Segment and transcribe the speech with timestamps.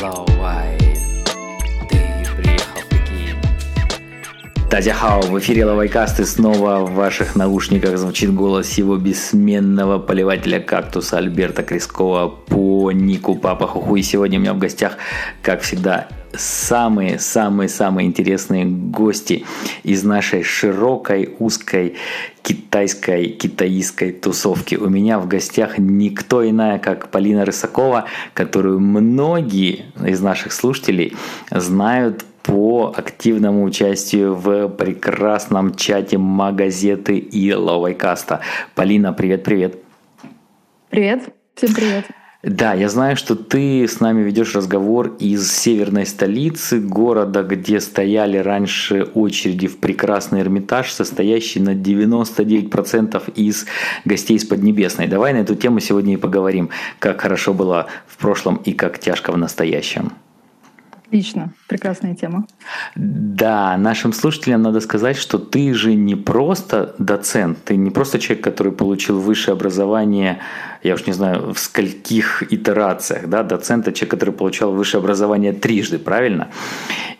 [0.00, 0.78] Лауай,
[1.88, 1.98] ты
[2.36, 3.36] приехал в Пекин.
[4.70, 11.18] Дадяхао, в эфире Лавайкаст и снова в ваших наушниках звучит голос его бессменного поливателя кактуса
[11.18, 13.96] Альберта Крискова по нику Папа Хуху.
[13.96, 14.98] И сегодня у меня в гостях,
[15.42, 19.44] как всегда, самые-самые-самые интересные гости
[19.82, 21.96] из нашей широкой, узкой
[22.42, 24.74] китайской, китаистской тусовки.
[24.74, 31.16] У меня в гостях никто иная, как Полина Рысакова, которую многие из наших слушателей
[31.50, 38.40] знают по активному участию в прекрасном чате Магазеты и Ловайкаста.
[38.74, 39.76] Полина, привет-привет.
[40.88, 42.06] Привет, всем привет.
[42.48, 48.38] Да, я знаю, что ты с нами ведешь разговор из северной столицы, города, где стояли
[48.38, 53.66] раньше очереди в прекрасный Эрмитаж, состоящий на 99% из
[54.06, 55.08] гостей из Поднебесной.
[55.08, 59.30] Давай на эту тему сегодня и поговорим, как хорошо было в прошлом и как тяжко
[59.30, 60.12] в настоящем.
[61.08, 62.46] Отлично, прекрасная тема.
[62.94, 68.44] Да, нашим слушателям надо сказать, что ты же не просто доцент, ты не просто человек,
[68.44, 70.40] который получил высшее образование,
[70.82, 75.54] я уж не знаю, в скольких итерациях, да, доцент– это человек, который получал высшее образование
[75.54, 76.48] трижды, правильно?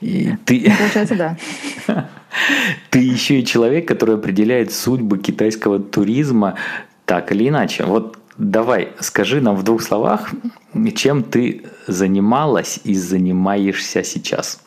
[0.03, 0.64] И ты...
[0.69, 1.36] Ну, получается, да.
[2.91, 6.56] Ты еще и человек, который определяет судьбы китайского туризма
[7.06, 7.84] так или иначе.
[7.84, 10.31] Вот Давай, скажи нам в двух словах,
[10.94, 14.61] чем ты занималась и занимаешься сейчас?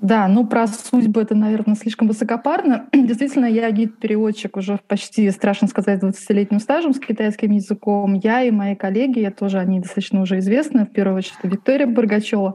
[0.00, 2.86] Да, ну про судьбу это, наверное, слишком высокопарно.
[2.92, 8.14] Действительно, я гид-переводчик уже почти, страшно сказать, 20-летним стажем с китайским языком.
[8.14, 12.54] Я и мои коллеги, я тоже, они достаточно уже известны, в первую очередь Виктория Баргачева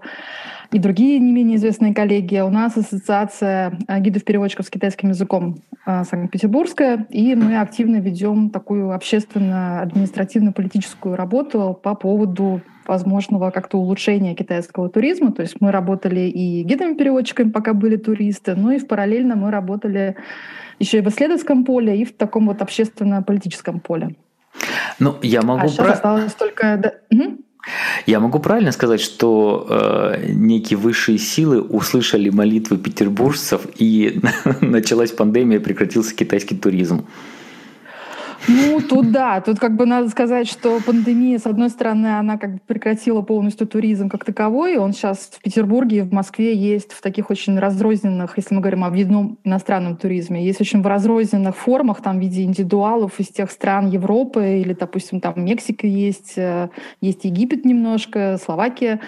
[0.72, 2.40] и другие не менее известные коллеги.
[2.40, 8.92] У нас ассоциация э, гидов-переводчиков с китайским языком э, Санкт-Петербургская, и мы активно ведем такую
[8.92, 15.32] общественно-административно-политическую работу по поводу возможного как-то улучшения китайского туризма.
[15.32, 20.16] То есть мы работали и гидами-переводчиками, пока были туристы, ну и в параллельно мы работали
[20.80, 24.16] еще и в исследовательском поле, и в таком вот общественно-политическом поле.
[25.00, 25.66] Ну, я могу...
[25.66, 25.94] А сейчас про...
[25.94, 26.94] осталось только...
[27.12, 27.38] Угу.
[28.06, 34.22] Я могу правильно сказать, что э, некие высшие силы услышали молитвы петербуржцев и
[34.62, 37.06] началась пандемия, прекратился китайский туризм.
[38.50, 42.54] Ну, тут да, тут как бы надо сказать, что пандемия, с одной стороны, она как
[42.54, 47.02] бы прекратила полностью туризм как таковой, он сейчас в Петербурге и в Москве есть в
[47.02, 52.02] таких очень разрозненных, если мы говорим о видном иностранном туризме, есть очень в разрозненных формах,
[52.02, 56.70] там в виде индивидуалов из тех стран Европы или, допустим, там Мексика есть, э,
[57.02, 59.00] есть Египет немножко, Словакия.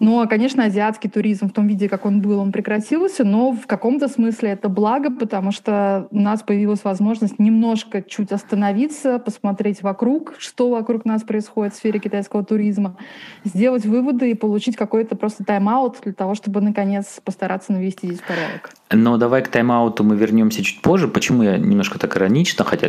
[0.00, 4.08] Но, конечно, азиатский туризм в том виде, как он был, он прекратился, но в каком-то
[4.08, 10.34] смысле это благо, потому что у нас появилась возможность немножко чуть остановиться остановиться, посмотреть вокруг,
[10.38, 12.96] что вокруг нас происходит в сфере китайского туризма,
[13.44, 18.70] сделать выводы и получить какой-то просто тайм-аут для того, чтобы наконец постараться навести здесь порядок.
[18.92, 21.08] Но давай к тайм-ауту мы вернемся чуть позже.
[21.08, 22.88] Почему я немножко так иронично, хотя,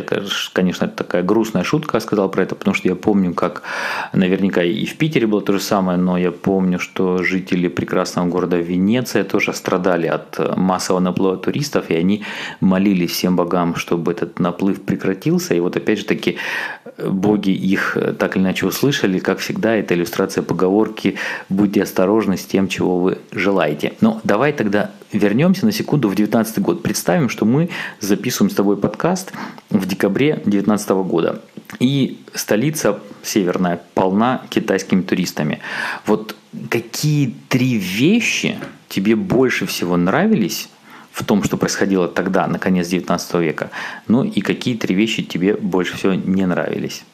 [0.52, 3.62] конечно, это такая грустная шутка, сказал про это, потому что я помню, как
[4.12, 8.56] наверняка и в Питере было то же самое, но я помню, что жители прекрасного города
[8.58, 12.22] Венеция тоже страдали от массового наплыва туристов, и они
[12.60, 15.54] молились всем богам, чтобы этот наплыв прекратился.
[15.54, 16.36] И вот опять же таки
[16.96, 19.18] боги их так или иначе услышали.
[19.18, 21.16] Как всегда, это иллюстрация поговорки
[21.48, 23.94] «Будьте осторожны с тем, чего вы желаете».
[24.00, 26.82] Но давай тогда вернемся на секунду в 2019 год.
[26.82, 29.32] Представим, что мы записываем с тобой подкаст
[29.70, 31.42] в декабре 2019 года.
[31.80, 35.60] И столица северная полна китайскими туристами.
[36.06, 36.36] Вот
[36.70, 40.68] какие три вещи тебе больше всего нравились
[41.12, 43.70] в том, что происходило тогда, на конец 19 века?
[44.06, 47.04] Ну и какие три вещи тебе больше всего не нравились?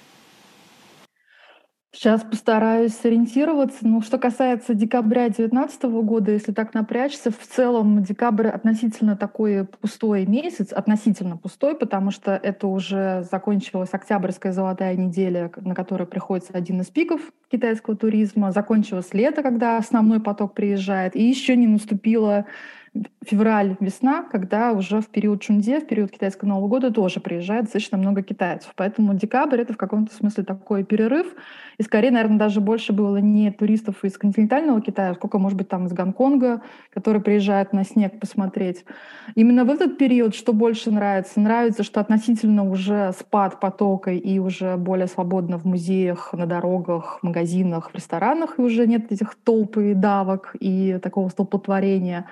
[1.95, 3.87] Сейчас постараюсь сориентироваться.
[3.87, 10.27] Ну, что касается декабря 2019 года, если так напрячься, в целом декабрь относительно такой пустой
[10.27, 16.81] месяц, относительно пустой, потому что это уже закончилась октябрьская золотая неделя, на которой приходится один
[16.81, 22.47] из пиков китайского туризма, закончилось лето, когда основной поток приезжает, и еще не наступило
[23.25, 27.99] февраль, весна, когда уже в период Чунде, в период китайского Нового года тоже приезжает достаточно
[27.99, 28.73] много китайцев.
[28.77, 31.27] Поэтому декабрь— это в каком-то смысле такой перерыв.
[31.79, 35.87] И скорее, наверное, даже больше было не туристов из континентального Китая, сколько, может быть, там
[35.87, 38.85] из Гонконга, которые приезжают на снег посмотреть.
[39.35, 41.41] Именно в этот период что больше нравится?
[41.41, 47.91] Нравится, что относительно уже спад потока и уже более свободно в музеях, на дорогах, магазинах,
[47.91, 52.27] в ресторанах, и уже нет этих толп и давок и такого столпотворения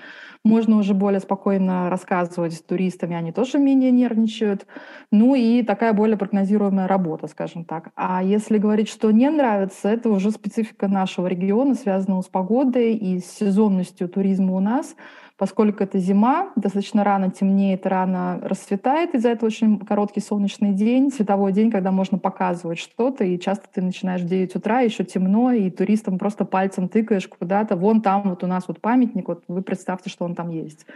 [0.52, 4.66] можно уже более спокойно рассказывать с туристами, они тоже менее нервничают.
[5.10, 7.88] Ну и такая более прогнозируемая работа, скажем так.
[7.96, 13.18] А если говорить, что не нравится, это уже специфика нашего региона, связанного с погодой и
[13.18, 14.94] с сезонностью туризма у нас–
[15.38, 21.52] поскольку это зима, достаточно рано темнеет, рано расцветает, из-за этого очень короткий солнечный день, световой
[21.52, 25.70] день, когда можно показывать что-то, и часто ты начинаешь в 9 утра, еще темно, и
[25.70, 30.10] туристам просто пальцем тыкаешь куда-то, вон там вот у нас вот памятник, вот вы представьте,
[30.10, 30.86] что он там есть.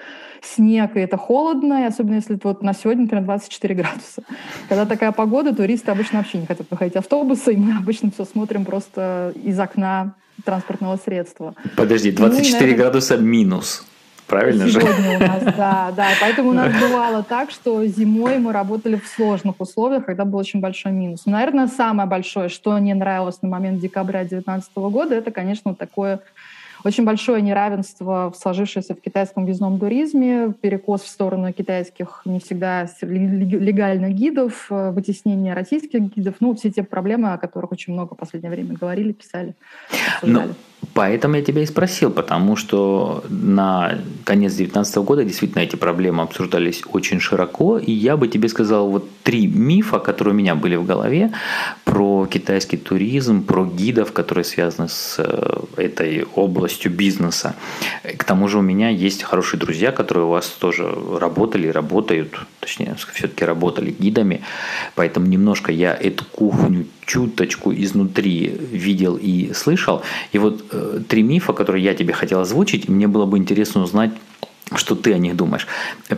[0.43, 4.23] Снег, и это холодно, и особенно если вот на сегодня, например, 24 градуса.
[4.69, 8.65] Когда такая погода, туристы обычно вообще не хотят выходить автобусы, и мы обычно все смотрим
[8.65, 11.55] просто из окна транспортного средства.
[11.77, 12.77] Подожди, 24 ну, наверное...
[12.77, 13.85] градуса минус.
[14.26, 14.96] Правильно Сегодня же?
[14.96, 16.08] Сегодня у нас, да, да.
[16.20, 20.61] Поэтому у нас бывало так, что зимой мы работали в сложных условиях, когда был очень
[20.61, 21.26] большой минус.
[21.26, 26.20] Наверное, самое большое, что не нравилось на момент декабря 2019 года, это, конечно, такое
[26.84, 34.12] очень большое неравенство, сложившееся в китайском визном туризме, перекос в сторону китайских не всегда легальных
[34.12, 38.52] гидов, э, вытеснение российских гидов, ну, все те проблемы, о которых очень много в последнее
[38.52, 39.55] время говорили, писали,
[40.17, 40.49] обсуждали.
[40.49, 40.55] Но
[40.94, 46.83] Поэтому я тебя и спросил, потому что на конец 2019 года действительно эти проблемы обсуждались
[46.93, 50.85] очень широко, и я бы тебе сказал вот три мифа, которые у меня были в
[50.85, 51.33] голове
[51.85, 57.55] про китайский туризм, про гидов, которые связаны с э, этой областью бизнеса.
[58.17, 60.88] К тому же у меня есть хорошие друзья, которые у вас тоже
[61.21, 64.43] работали, работают, точнее, все-таки работали гидами,
[64.94, 70.03] поэтому немножко я эту кухню чуточку изнутри видел и слышал.
[70.32, 74.11] И вот э, три мифа, которые я тебе хотел озвучить, мне было бы интересно узнать,
[74.75, 75.67] что ты о них думаешь.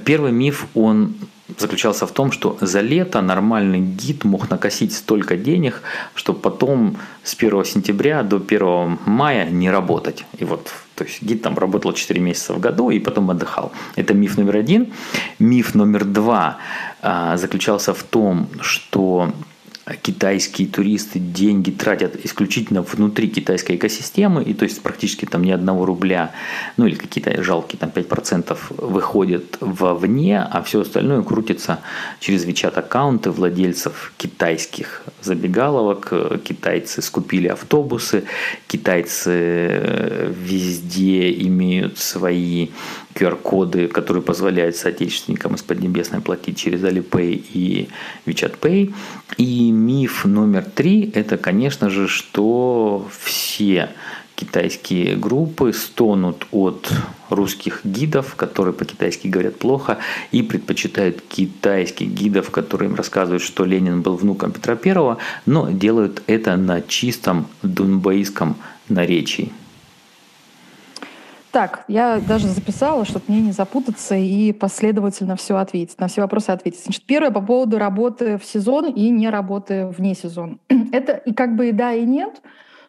[0.04, 1.14] Первый миф, он
[1.58, 5.82] заключался в том, что за лето нормальный гид мог накосить столько денег,
[6.14, 10.24] что потом с 1 сентября до 1 мая не работать.
[10.38, 13.72] И вот то есть гид там работал 4 месяца в году и потом отдыхал.
[13.96, 14.92] Это миф номер один.
[15.38, 16.56] Миф номер два
[17.02, 19.32] а, заключался в том, что
[20.02, 25.86] китайские туристы деньги тратят исключительно внутри китайской экосистемы, и то есть практически там ни одного
[25.86, 26.32] рубля,
[26.76, 31.80] ну или какие-то жалкие там 5% выходят вовне, а все остальное крутится
[32.20, 36.12] через WeChat аккаунты владельцев китайских забегаловок.
[36.44, 38.24] Китайцы скупили автобусы,
[38.66, 42.68] китайцы э, везде имеют свои
[43.18, 47.88] QR-коды, которые позволяют соотечественникам из Поднебесной платить через Alipay и
[48.26, 48.94] WeChat Pay.
[49.36, 53.90] И миф номер три– это, конечно же, что все
[54.38, 56.88] китайские группы стонут от
[57.28, 59.98] русских гидов, которые по-китайски говорят плохо,
[60.30, 66.22] и предпочитают китайских гидов, которые им рассказывают, что Ленин был внуком Петра Первого, но делают
[66.28, 68.56] это на чистом дунбаистском
[68.88, 69.50] наречии.
[71.50, 76.50] Так, я даже записала, чтобы мне не запутаться и последовательно все ответить, на все вопросы
[76.50, 76.82] ответить.
[76.84, 80.58] Значит, первое по поводу работы в сезон и не работы вне сезона.
[80.92, 82.42] Это и как бы и да, и нет,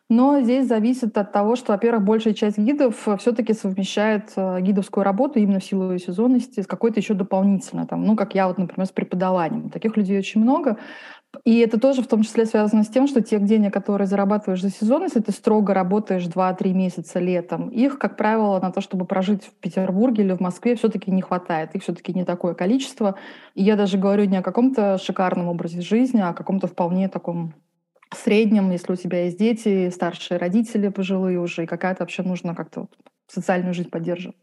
[0.10, 5.38] но здесь зависит от того, что, во-первых, большая часть гидов все-таки совмещает э, гидовскую работу
[5.38, 8.92] именно в силу сезонности с какой-то еще дополнительно, там, ну, как я вот, например, с
[8.92, 9.70] преподаванием.
[9.70, 10.78] Таких людей очень много.
[11.46, 14.72] И это тоже в том числе связано с тем, что тех денег, которые зарабатываешь за
[14.72, 19.46] сезон, если ты строго работаешь 2-3 месяца летом, их, как правило, на то, чтобы прожить
[19.46, 21.76] в Петербурге или в Москве, все-таки не хватает.
[21.76, 23.16] Их все-таки не такое количество.
[23.54, 27.54] И я даже говорю не о каком-то шикарном образе жизни, а о каком-то вполне таком
[28.12, 32.88] среднем, если у тебя есть дети, старшие родители пожилые уже, и какая-то вообще нужно как-то
[33.28, 34.38] социальную жизнь поддерживать.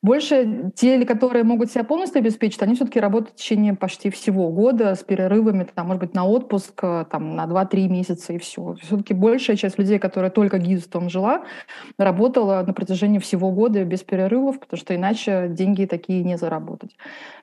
[0.00, 4.94] Больше те, которые могут себя полностью обеспечить, они все-таки работают в течение почти всего года
[4.94, 8.76] с перерывами, там, может быть, на отпуск э, там, на 2-3 месяца и все.
[8.80, 11.42] Все-таки большая часть людей, которая только гидством жила,
[11.98, 16.96] работала на протяжении всего года без перерывов, потому что иначе деньги такие не заработать.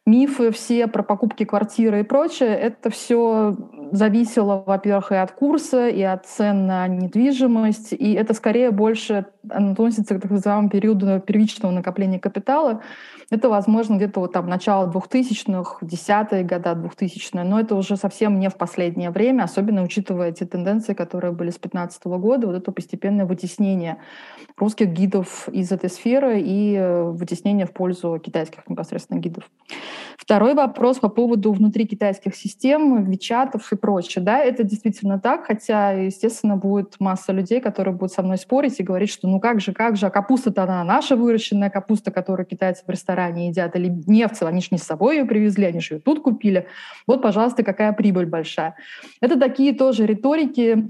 [0.05, 3.57] Мифы все про покупки квартиры и прочее, это все
[3.91, 10.15] зависело, во-первых, и от курса, и от цен на недвижимость, и это скорее больше относится
[10.15, 12.44] к так называемому периоду первичного накопления капитала.
[13.31, 18.49] Это, возможно, где-то вот там начало 2000-х, десятые года 2000-е, но это уже совсем не
[18.49, 23.25] в последнее время, особенно учитывая те тенденции, которые были с 2015 года, вот это постепенное
[23.25, 23.97] вытеснение
[24.57, 29.49] русских гидов из этой сферы и э, вытеснение в пользу китайских непосредственно гидов.
[30.17, 34.23] Второй вопрос по поводу внутри китайских систем, вичатов и прочее.
[34.23, 38.83] Да, это действительно так, хотя, естественно, будет масса людей, которые будут со мной спорить и
[38.83, 42.83] говорить, что ну как же, как же, а капуста-то она наша выращенная капуста, которую китайцы
[42.85, 46.01] в ресторане едят, или нефть, они же не с собой ее привезли, они же ее
[46.01, 46.67] тут купили.
[47.07, 48.75] Вот, пожалуйста, какая прибыль большая.
[49.21, 50.89] Это такие тоже риторики,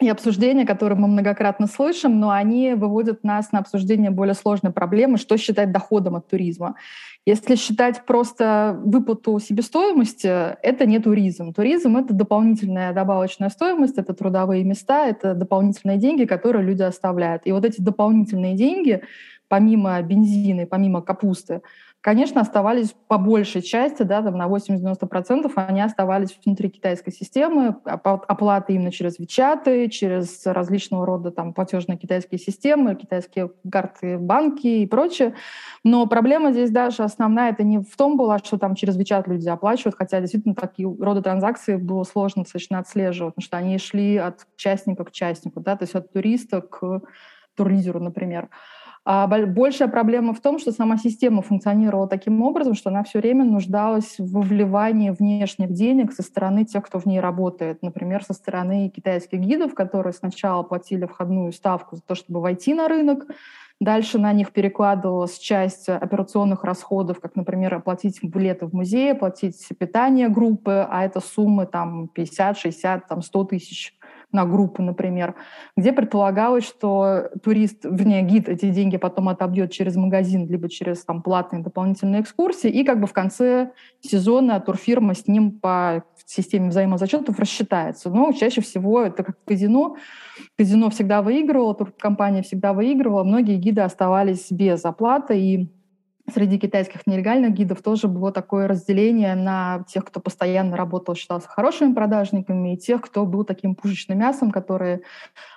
[0.00, 5.16] и обсуждения, которые мы многократно слышим, но они выводят нас на обсуждение более сложной проблемы,
[5.16, 6.74] что считать доходом от туризма.
[7.24, 11.52] Если считать просто выплату себестоимости, это не туризм.
[11.52, 17.42] Туризм— это дополнительная добавочная стоимость, это трудовые места, это дополнительные деньги, которые люди оставляют.
[17.44, 19.02] И вот эти дополнительные деньги,
[19.52, 21.60] помимо бензина и помимо капусты,
[22.00, 28.72] конечно, оставались по большей части, да, там на 80-90% они оставались внутри китайской системы, оплаты
[28.72, 35.34] именно через Вичаты, через различного рода там платежные китайские системы, китайские карты, банки и прочее.
[35.84, 39.50] Но проблема здесь даже основная, это не в том была, что там через Вичат люди
[39.50, 44.46] оплачивают, хотя действительно такие рода транзакции было сложно достаточно отслеживать, потому что они шли от
[44.56, 47.02] частника к частнику, да, то есть от туриста к
[47.54, 48.48] турлизеру, например.
[49.04, 53.44] А большая проблема в том, что сама система функционировала таким образом, что она все время
[53.44, 57.82] нуждалась в вливании внешних денег со стороны тех, кто в ней работает.
[57.82, 62.86] Например, со стороны китайских гидов, которые сначала платили входную ставку за то, чтобы войти на
[62.86, 63.26] рынок,
[63.82, 70.28] Дальше на них перекладывалась часть операционных расходов, как, например, оплатить билеты в музей, оплатить питание
[70.28, 73.98] группы, а это суммы там 50, 60, там 100 тысяч
[74.32, 75.34] на группу, например,
[75.76, 81.22] где предполагалось, что турист, вернее, гид эти деньги потом отобьет через магазин, либо через там,
[81.22, 83.70] платные дополнительные экскурсии, и как бы в конце
[84.00, 88.10] сезона турфирма с ним по системе взаимозачетов рассчитается.
[88.10, 89.96] Но чаще всего это как казино.
[90.56, 95.68] Казино всегда выигрывало, туркомпания всегда выигрывала, многие гиды оставались без оплаты, и
[96.32, 101.92] среди китайских нелегальных гидов тоже было такое разделение на тех, кто постоянно работал, считался хорошими
[101.92, 105.02] продажниками, и тех, кто был таким пушечным мясом, которые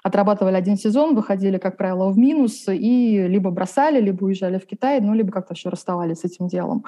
[0.03, 5.01] отрабатывали один сезон, выходили, как правило, в минус и либо бросали, либо уезжали в Китай,
[5.01, 6.85] ну, либо как-то еще расставались с этим делом.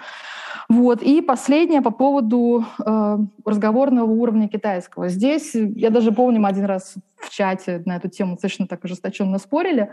[0.70, 1.02] Вот.
[1.02, 5.08] И последнее по поводу э, разговорного уровня китайского.
[5.08, 9.92] Здесь я даже помню, один раз в чате на эту тему достаточно так ожесточенно спорили,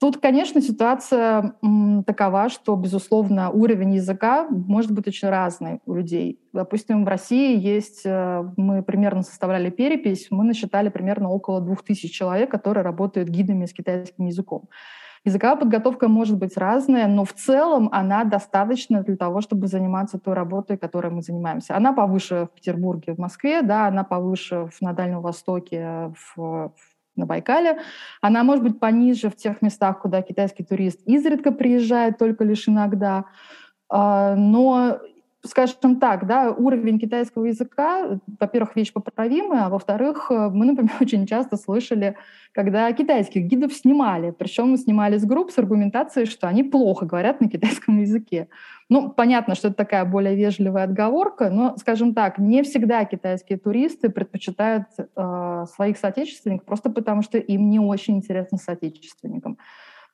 [0.00, 1.52] Тут, конечно, ситуация
[2.06, 6.40] такова, что, безусловно, уровень языка может быть очень разный у людей.
[6.54, 12.12] Допустим, в России есть, э, мы примерно составляли перепись, мы насчитали примерно около двух тысяч
[12.12, 14.70] человек, которые работают гидами с китайским языком.
[15.24, 20.32] Языковая подготовка может быть разная, но в целом она достаточна для того, чтобы заниматься той
[20.32, 21.76] работой, которой мы занимаемся.
[21.76, 26.72] Она повыше в Петербурге, в Москве, да, она повыше на Дальнем Востоке, в,
[27.16, 27.80] на Байкале.
[28.22, 33.26] Она может быть пониже в тех местах, куда китайский турист изредка приезжает, только лишь иногда.
[33.90, 35.00] А, но
[35.44, 41.26] скажем так, да, уровень китайского языка, во-первых, вещь поправимая, а во-вторых, э, мы, например, очень
[41.26, 42.16] часто слышали,
[42.52, 47.48] когда китайских гидов снимали, причем снимали с групп с аргументацией, что они плохо говорят на
[47.48, 48.48] китайском языке.
[48.90, 54.10] Ну, понятно, что это такая более вежливая отговорка, но, скажем так, не всегда китайские туристы
[54.10, 59.58] предпочитают э, своих соотечественников просто потому, что им не очень интересно с соотечественником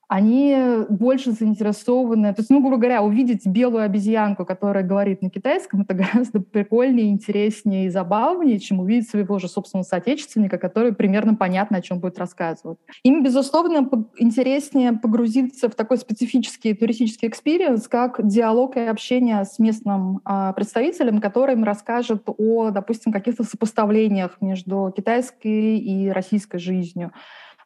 [0.09, 0.57] они
[0.89, 5.95] больше заинтересованы, то есть, ну, грубо говоря, увидеть белую обезьянку, которая говорит на китайском, это
[6.13, 11.83] гораздо прикольнее, интереснее и забавнее, чем увидеть своего же собственного соотечественника, который примерно понятно, о
[11.83, 12.79] чем будет рассказывать.
[13.03, 20.21] Им, безусловно, интереснее погрузиться в такой специфический туристический experience, как диалог и общение с местным
[20.25, 27.13] э, представителем, который им расскажет о, допустим, каких-то сопоставлениях между китайской и российской жизнью,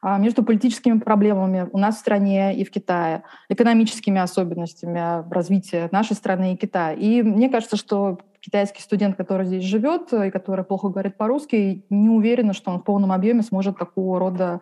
[0.03, 6.55] между политическими проблемами у нас в стране и в Китае, экономическими особенностями развития нашей страны
[6.55, 6.93] и Китая.
[6.93, 12.09] И мне кажется, что китайский студент, который здесь живет и который плохо говорит по-русски, не
[12.09, 14.61] уверен, что он в полном объеме сможет такого рода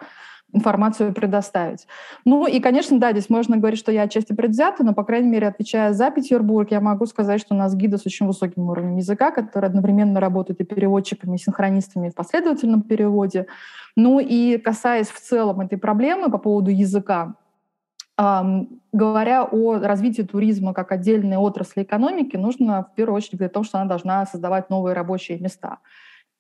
[0.53, 1.87] информацию предоставить.
[2.25, 5.49] Ну и, конечно, да, здесь можно говорить, что я отчасти предвзята, но, по крайней мере,
[5.49, 9.31] отвечая за Петербург, я могу сказать, что у нас гиды с очень высоким уровнем языка,
[9.31, 13.47] которые одновременно работают и переводчиками, и синхронистами в последовательном переводе.
[13.95, 17.35] Ну и касаясь в целом этой проблемы по поводу языка,
[18.17, 23.65] говоря о развитии туризма как отдельной отрасли экономики, нужно в первую очередь говорить о том,
[23.65, 25.79] что она должна создавать новые рабочие места.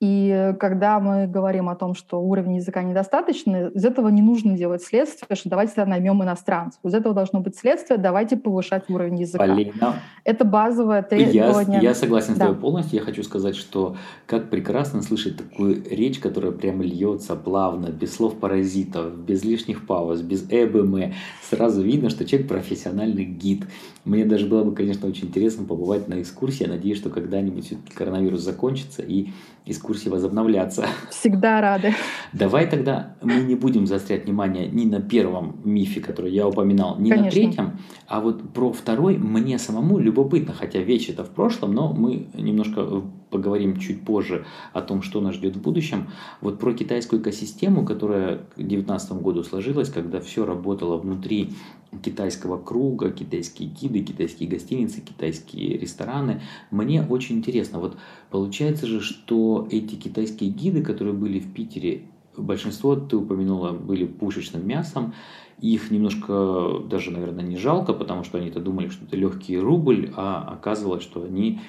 [0.00, 4.83] И когда мы говорим о том, что уровень языка недостаточный, из этого не нужно делать
[4.83, 6.78] следствие, что давайте наймем иностранцев.
[6.85, 9.45] Из этого должно быть следствие, давайте повышать уровень языка.
[9.45, 11.81] Полина, Это базовое требование.
[11.81, 13.00] Я, я согласен с тобой полностью.
[13.00, 18.38] Я хочу сказать, что как прекрасно слышать такую речь, которая прям льется плавно, без слов
[18.38, 21.12] паразитов, без лишних пауз, без эбм.
[21.43, 23.64] Сразу видно, что человек профессиональный гид.
[24.09, 26.62] Мне даже было бы, конечно, очень интересно побывать на экскурсии.
[26.62, 29.29] Я надеюсь, что когда-нибудь все-таки коронавирус закончится и
[29.67, 30.87] экскурсии возобновляться.
[31.11, 31.95] Всегда рады.
[32.33, 37.11] Давай тогда мы не будем заострять внимание ни на первом мифе, который я упоминал, ни
[37.11, 37.25] Конечно.
[37.25, 41.93] на третьем, а вот про второй мне самому любопытно, хотя вещь это в прошлом, но
[41.93, 46.08] мы немножко поговорим чуть позже о том, что нас ждет в будущем.
[46.40, 51.54] Вот про китайскую экосистему, которая к 2019 году сложилась, когда все работало внутри
[52.02, 56.42] китайского круга, китайские гиды, китайские гостиницы, китайские рестораны.
[56.70, 57.97] Мне очень интересно, вот
[58.30, 62.02] получается же, что эти китайские гиды, которые были в Питере,
[62.37, 65.14] большинство, ты упомянула, были пушечным мясом,
[65.61, 70.42] их немножко даже, наверное, не жалко, потому что они-то думали, что это легкий рубль, а
[70.42, 71.61] оказывалось, что они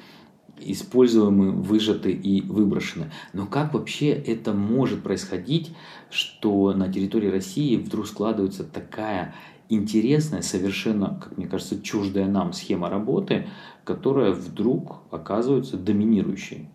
[0.61, 3.11] используемы, выжаты и выброшены.
[3.33, 5.71] Но как вообще это может происходить,
[6.09, 9.33] что на территории России вдруг складывается такая
[9.69, 13.47] интересная, совершенно, как мне кажется, чуждая нам схема работы,
[13.83, 16.69] которая вдруг оказывается доминирующей?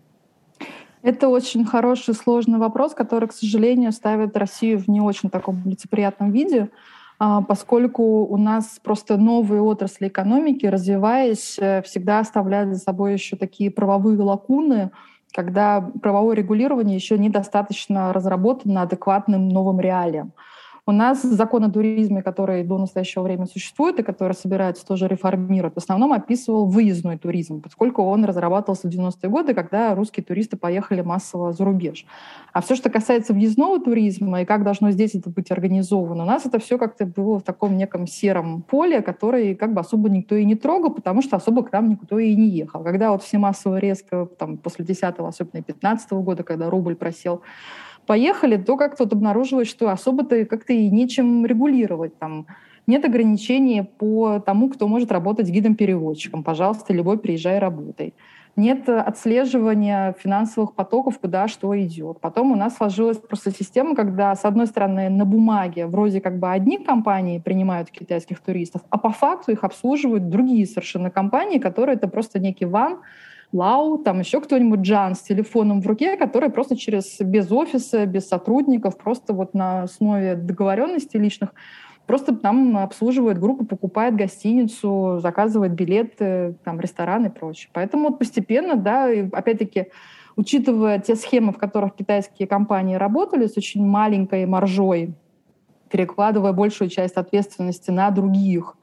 [1.01, 6.31] Это очень хороший, сложный вопрос, который, к сожалению, ставит Россию в не очень таком лицеприятном
[6.31, 6.69] виде.
[7.17, 13.37] А, поскольку у нас просто новые отрасли экономики, развиваясь, э, всегда оставляют за собой еще
[13.37, 14.91] такие правовые лакуны,
[15.33, 20.33] когда правовое регулирование еще недостаточно разработано адекватным новым реалиям.
[20.87, 25.73] У нас закон о туризме, который до настоящего времени существует и который собирается тоже реформировать,
[25.73, 31.01] в основном описывал выездной туризм, поскольку он разрабатывался в 90-е годы, когда русские туристы поехали
[31.01, 32.05] массово за рубеж.
[32.53, 36.45] А все, что касается въездного туризма и как должно здесь это быть организовано, у нас
[36.45, 40.45] это все как-то было в таком неком сером поле, который как бы особо никто и
[40.45, 42.83] не трогал, потому что особо к нам никто и не ехал.
[42.83, 47.41] Когда вот все массово резко, там, после 10-го, особенно 15 -го года, когда рубль просел,
[48.05, 52.17] поехали, то как-то вот обнаружилось, что особо-то как-то и нечем регулировать.
[52.19, 52.47] Там
[52.87, 56.43] нет ограничений по тому, кто может работать гидом-переводчиком.
[56.43, 58.13] Пожалуйста, любой приезжай, работай.
[58.57, 62.21] Нет отслеживания финансовых потоков, куда что идет.
[62.21, 66.49] Потом у нас сложилась просто система, когда, с одной стороны, на бумаге вроде как бы
[66.49, 72.07] одни компании принимают китайских туристов, а по факту их обслуживают другие совершенно компании, которые это
[72.07, 72.99] просто некий ван,
[73.55, 78.27] Лау, там еще кто-нибудь Джан с телефоном в руке, который просто через, без офиса, без
[78.27, 81.53] сотрудников, просто вот на основе договоренностей личных
[82.05, 87.69] просто там обслуживает группу, покупает гостиницу, заказывает билеты, там, ресторан и прочее.
[87.73, 89.87] Поэтому вот постепенно, да, и опять-таки,
[90.35, 95.13] учитывая те схемы, в которых китайские компании работали с очень маленькой маржой,
[95.89, 98.75] перекладывая большую часть ответственности на других,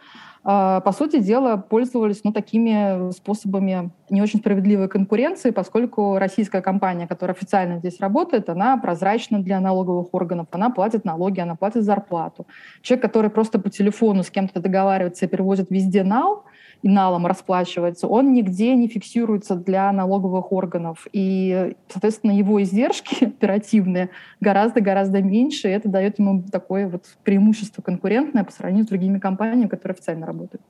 [0.43, 7.37] по сути дела, пользовались ну, такими способами не очень справедливой конкуренции, поскольку российская компания, которая
[7.37, 12.47] официально здесь работает, она прозрачна для налоговых органов, она платит налоги, она платит зарплату.
[12.83, 16.45] Человек, который просто по телефону с кем-то договаривается и перевозит везде нал,
[16.83, 21.07] и налом расплачивается, он нигде не фиксируется для налоговых органов.
[21.13, 28.45] И, соответственно, его издержки оперативные гораздо-гораздо меньше, и это дает ему такое вот преимущество конкурентное
[28.45, 30.63] по сравнению с другими компаниями, которые официально работают.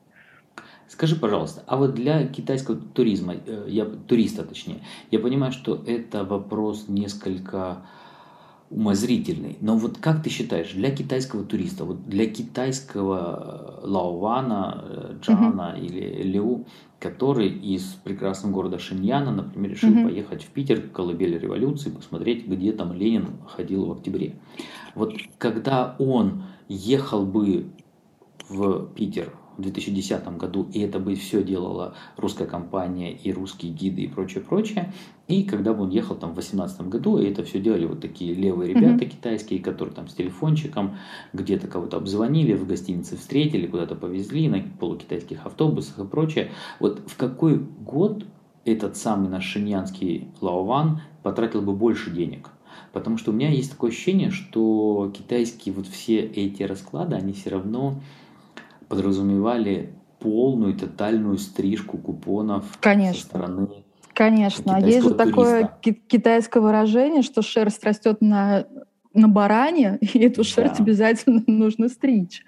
[0.87, 6.23] Скажи, пожалуйста, а вот для китайского туризма, э, я, туриста точнее, я понимаю, что это
[6.23, 7.79] вопрос несколько
[8.73, 9.59] умозрительный.
[9.61, 15.77] Но вот как ты считаешь, для китайского туриста, вот для китайского э, Лаована, э, Джана
[15.77, 15.87] mm-hmm.
[15.87, 16.67] или Леу,
[16.99, 20.05] который из прекрасного города Шиньяна, например, решил mm-hmm.
[20.05, 24.37] поехать в Питер к колыбели революции, посмотреть, где там Ленин ходил в октябре.
[24.95, 27.67] Вот когда он ехал бы
[28.49, 34.03] в Питер в 2010 году, и это бы все делала русская компания и русские гиды
[34.03, 34.93] и прочее, прочее.
[35.29, 38.35] И когда бы он ехал там в 2018 году, и это все делали вот такие
[38.35, 39.09] левые ребята mm-hmm.
[39.09, 40.97] китайские, которые там с телефончиком
[41.33, 46.51] где-то кого-то обзвонили, в гостинице встретили, куда-то повезли на полукитайских автобусах и прочее.
[46.81, 48.25] Вот в какой год
[48.65, 52.51] этот самый наш шиньянский Лаован потратил бы больше денег?
[52.93, 57.51] Потому что у меня есть такое ощущение, что китайские вот все эти расклады, они все
[57.51, 58.01] равно
[58.93, 63.23] подразумевали полную тотальную стрижку купонов Конечно.
[63.23, 63.69] со стороны
[64.13, 64.79] Конечно.
[64.85, 68.67] Есть же такое китайское выражение, что шерсть растет на
[69.15, 70.85] на баране, и эту шерсть да.
[70.85, 72.45] обязательно нужно стричь.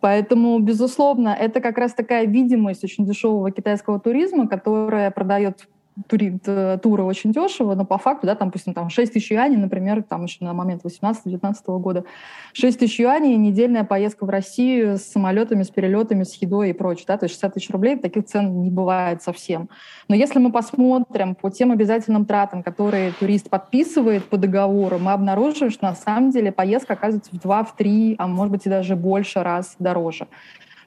[0.00, 5.68] Поэтому, безусловно, это как раз такая видимость очень дешевого китайского туризма, которая продает
[6.06, 10.02] тури, туры очень дешево, но по факту, да, там, допустим, там 6 тысяч юаней, например,
[10.02, 12.04] там еще на момент 18-19 года,
[12.52, 17.04] 6 тысяч юаней, недельная поездка в Россию с самолетами, с перелетами, с едой и прочее,
[17.08, 19.68] да, то есть 60 тысяч рублей, таких цен не бывает совсем.
[20.08, 25.70] Но если мы посмотрим по тем обязательным тратам, которые турист подписывает по договору, мы обнаружим,
[25.70, 28.96] что на самом деле поездка оказывается в 2, в 3, а может быть и даже
[28.96, 30.28] больше раз дороже.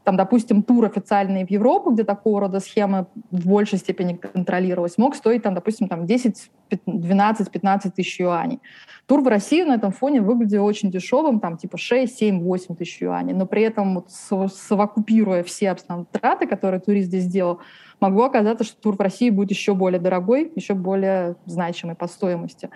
[0.04, 5.16] Там, допустим, тур официальный в Европу, где такого рода схемы в большей степени контролировалась, мог
[5.16, 6.50] стоить, там, допустим, там 10,
[6.86, 8.60] 12, 15 тысяч юаней.
[9.06, 13.02] Тур в Россию на этом фоне выглядел очень дешевым, там типа 6, 7, 8 тысяч
[13.02, 15.76] юаней, но при этом вот совокупируя все
[16.12, 17.60] траты, которые турист здесь сделал,
[18.00, 22.70] могло оказаться, что тур в России будет еще более дорогой, еще более значимый по стоимости.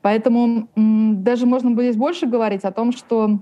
[0.00, 3.40] Поэтому даже можно здесь больше говорить о том, что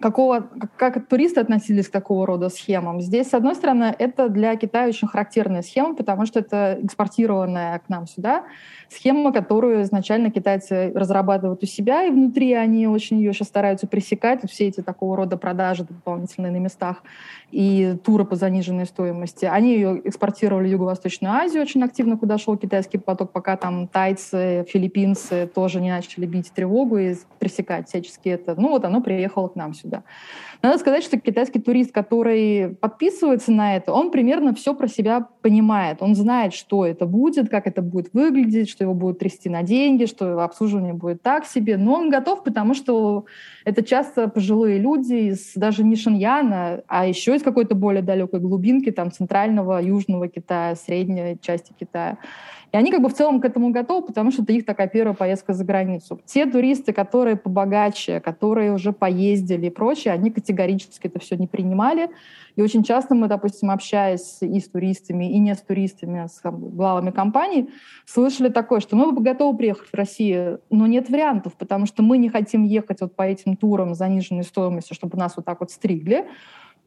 [0.00, 3.00] какого, как туристы относились к такого рода схемам.
[3.00, 7.88] Здесь, с одной стороны, это для Китая очень характерная схема, потому что это экспортированная к
[7.88, 8.44] нам сюда
[8.88, 14.48] схема, которую изначально китайцы разрабатывают у себя, и внутри они очень ее сейчас стараются пресекать,
[14.50, 17.02] все эти такого рода продажи дополнительные на местах
[17.50, 19.44] и туры по заниженной стоимости.
[19.44, 24.64] Они ее экспортировали в Юго-Восточную Азию очень активно, куда шел китайский поток, пока там тайцы,
[24.68, 28.54] филиппинцы тоже не начали бить тревогу и пресекать всячески это.
[28.58, 30.02] Ну вот оно приехало к нам сюда себя.
[30.60, 35.98] Надо сказать, что китайский турист, который подписывается на это, он примерно все про себя понимает.
[36.02, 40.06] Он знает, что это будет, как это будет выглядеть, что его будут трясти на деньги,
[40.06, 41.76] что обслуживание будет так себе.
[41.76, 43.26] Но он готов, потому что
[43.64, 48.90] это часто пожилые люди из даже не Шиньяна, а еще из какой-то более далекой глубинки,
[48.90, 52.18] там, центрального, южного Китая, средней части Китая.
[52.72, 55.14] И они как бы в целом к этому готовы, потому что это их такая первая
[55.14, 56.20] поездка за границу.
[56.26, 62.10] Те туристы, которые побогаче, которые уже поездили и прочее, они категорически это все не принимали.
[62.56, 66.40] И очень часто мы, допустим, общаясь и с туристами, и не с туристами, а с
[66.42, 67.70] главами компаний,
[68.06, 72.18] слышали такое, что мы бы готовы приехать в Россию, но нет вариантов, потому что мы
[72.18, 76.26] не хотим ехать вот по этим турам заниженной стоимостью, чтобы нас вот так вот стригли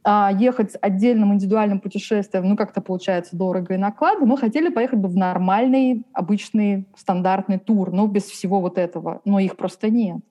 [0.03, 5.07] а, ехать отдельным индивидуальным путешествием, ну, как-то получается дорого и накладно, мы хотели поехать бы
[5.07, 9.21] в нормальный, обычный, стандартный тур, но без всего вот этого.
[9.25, 10.21] Но их просто нет.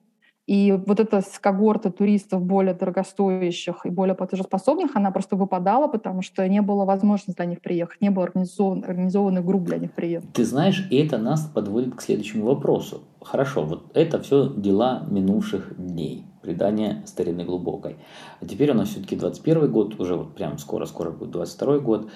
[0.47, 6.47] И вот эта когорта туристов более дорогостоящих и более платежеспособных, она просто выпадала, потому что
[6.47, 10.33] не было возможности для них приехать, не было организован, организованных групп для них приехать.
[10.33, 13.03] Ты знаешь, и это нас подводит к следующему вопросу.
[13.21, 17.97] Хорошо, вот это все дела минувших дней предание старины глубокой.
[18.39, 22.09] А теперь у нас все-таки 21 год, уже вот прям скоро-скоро будет 22 год.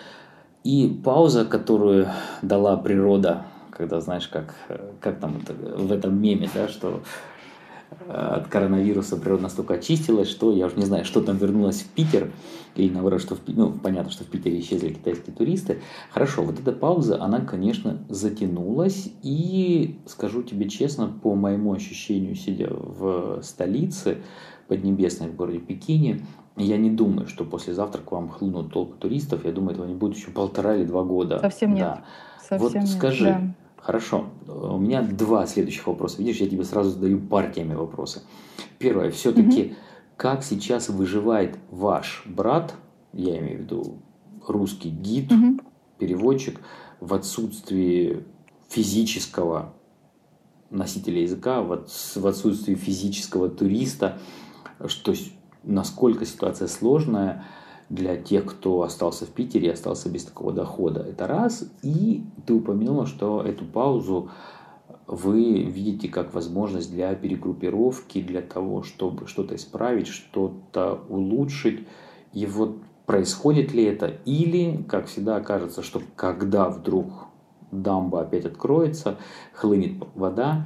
[0.63, 2.07] И пауза, которую
[2.41, 4.55] дала природа, когда, знаешь, как,
[4.99, 7.01] как там это, в этом меме, да, что
[8.07, 12.31] от коронавируса природа настолько очистилась, что я уже не знаю, что там вернулось в Питер,
[12.75, 15.79] или наоборот, что в, ну, понятно, что в Питере исчезли китайские туристы.
[16.11, 22.69] Хорошо, вот эта пауза, она, конечно, затянулась, и скажу тебе честно, по моему ощущению, сидя
[22.69, 24.17] в столице
[24.67, 26.21] Поднебесной, в городе Пекине,
[26.57, 29.43] я не думаю, что послезавтра к вам хлынут толпы туристов.
[29.43, 31.39] Я думаю, этого не будет еще полтора или два года.
[31.39, 31.83] Совсем нет.
[31.83, 32.03] Да.
[32.47, 34.29] Совсем вот скажи, да Хорошо.
[34.47, 36.17] У меня два следующих вопроса.
[36.17, 38.23] Видишь, я тебе сразу задаю партиями вопросы.
[38.79, 39.11] Первое.
[39.11, 39.75] Все-таки, угу.
[40.17, 42.73] как сейчас выживает ваш брат,
[43.13, 43.99] я имею в виду
[44.47, 45.59] русский гид, угу.
[45.99, 46.61] переводчик,
[46.99, 48.23] в отсутствии
[48.69, 49.75] физического
[50.71, 51.71] носителя языка, в
[52.25, 54.17] отсутствии физического туриста,
[54.87, 55.13] что
[55.61, 57.45] насколько ситуация сложная,
[57.89, 61.01] для тех, кто остался в Питере и остался без такого дохода.
[61.01, 61.69] Это раз.
[61.83, 64.29] И ты упомянула, что эту паузу
[65.07, 71.87] вы видите как возможность для перегруппировки, для того, чтобы что-то исправить, что-то улучшить.
[72.33, 74.07] И вот происходит ли это?
[74.25, 77.27] Или, как всегда, кажется, что когда вдруг
[77.71, 79.17] дамба опять откроется,
[79.53, 80.65] хлынет вода,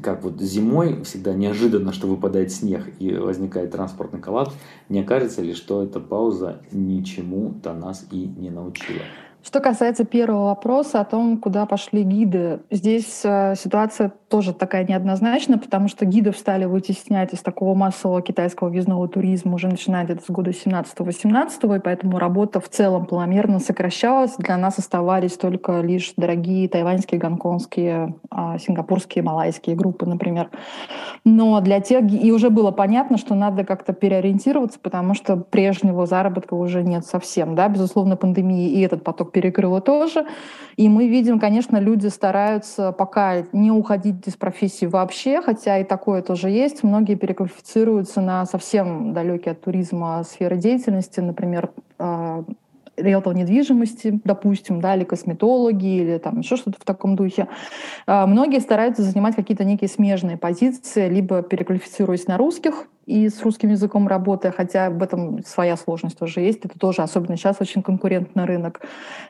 [0.00, 4.54] как вот зимой всегда неожиданно, что выпадает снег и возникает транспортный коллапс,
[4.88, 9.02] не кажется ли, что эта пауза ничему-то нас и не научила?
[9.42, 15.58] Что касается первого вопроса о том, куда пошли гиды, здесь э, ситуация тоже такая неоднозначная,
[15.58, 20.30] потому что гидов стали вытеснять из такого массового китайского въездного туризма уже начиная где-то с
[20.30, 24.34] года 17-18, и поэтому работа в целом планомерно сокращалась.
[24.38, 30.48] Для нас оставались только лишь дорогие тайваньские, гонконгские, э, сингапурские, малайские группы, например.
[31.26, 32.10] Но для тех...
[32.10, 37.54] И уже было понятно, что надо как-то переориентироваться, потому что прежнего заработка уже нет совсем.
[37.54, 37.68] Да?
[37.68, 40.24] Безусловно, пандемия и этот поток перекрыло тоже.
[40.78, 46.22] И мы видим, конечно, люди стараются пока не уходить из профессии вообще, хотя и такое
[46.22, 46.82] тоже есть.
[46.82, 52.44] Многие переквалифицируются на совсем далекие от туризма сферы деятельности, например, а,
[52.96, 57.48] риэлтор недвижимости, допустим, да, или косметологи, или там еще что-то в таком духе.
[58.06, 63.70] А, многие стараются занимать какие-то некие смежные позиции, либо переквалифицируясь на русских и с русским
[63.70, 68.44] языком работая, хотя в этом своя сложность тоже есть, это тоже, особенно сейчас, очень конкурентный
[68.44, 68.80] рынок.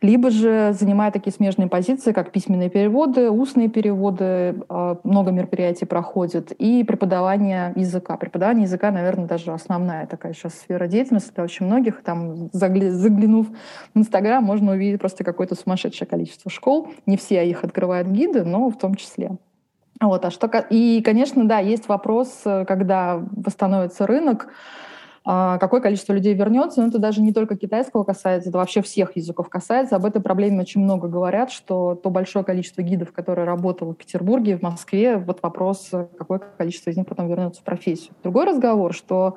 [0.01, 6.53] Либо же занимая такие смежные позиции, как письменные переводы, устные переводы, а, много мероприятий проходит,
[6.53, 8.17] и преподавание языка.
[8.17, 12.03] Преподавание языка, наверное, даже основная такая сейчас сфера деятельности для очень многих.
[12.03, 13.49] Там, заглянув
[13.95, 16.89] в Инстаграм, можно увидеть просто какое-то сумасшедшее количество школ.
[17.07, 19.37] Не все их открывают гиды, но в том числе.
[20.03, 24.49] Вот, а что, и, конечно, да, есть вопрос, э, когда восстановится рынок,
[25.25, 29.17] а, какое количество людей вернется, но это даже не только китайского касается, это вообще всех
[29.17, 29.95] языков касается.
[29.95, 34.59] Об этой проблеме очень много говорят, что то большое количество гидов, которые работало в Петербурге,
[34.59, 38.13] в Москве, вот вопрос, э, какое количество из них потом вернется в профессию.
[38.25, 39.37] Другой разговор, что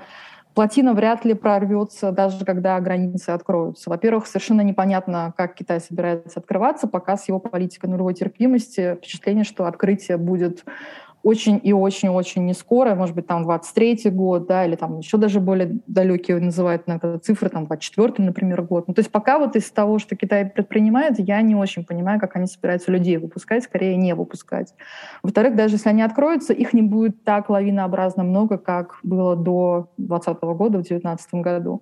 [0.55, 3.89] Плотина вряд ли прорвется, даже когда границы откроются.
[3.89, 9.65] Во-первых, совершенно непонятно, как Китай собирается открываться, пока с его политикой нулевой терпимости впечатление, что
[9.65, 10.63] открытие будет
[11.25, 15.39] очень и очень-очень не скоро, может быть, там 23-й год, да, или там еще даже
[15.39, 18.88] более далекие называют иногда цифры, там 24-й, например, год.
[18.88, 22.35] Ну, то есть пока вот из того, что Китай предпринимает, я не очень понимаю, как
[22.35, 24.75] они собираются людей выпускать, скорее не выпускать.
[25.23, 30.41] Во-вторых, даже если они откроются, их не будет так лавинообразно много, как было до 2020
[30.43, 31.81] года, в 2019 году.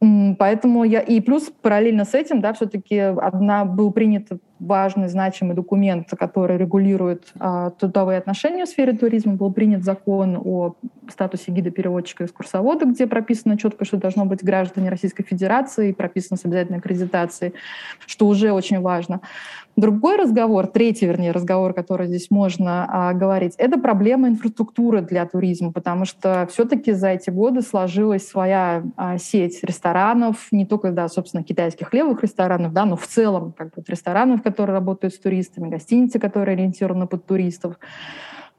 [0.00, 1.00] Поэтому я...
[1.00, 7.32] И плюс параллельно с этим, да, все-таки одна был принят важный, значимый документ, который регулирует
[7.38, 9.34] а, трудовые отношения в сфере туризма.
[9.34, 10.74] Был принят закон о
[11.08, 16.44] статусе гида-переводчика и экскурсовода, где прописано четко, что должно быть граждане Российской Федерации прописано с
[16.44, 17.54] обязательной аккредитацией,
[18.06, 19.20] что уже очень важно.
[19.76, 25.72] Другой разговор, третий, вернее, разговор, который здесь можно а, говорить, это проблема инфраструктуры для туризма,
[25.72, 31.44] потому что все-таки за эти годы сложилась своя а, сеть ресторанов, не только, да, собственно,
[31.44, 36.18] китайских левых ресторанов, да, но в целом как бы ресторанов, которые работают с туристами, гостиницы,
[36.18, 37.76] которые ориентированы под туристов,